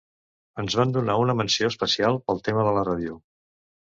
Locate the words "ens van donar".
0.61-1.17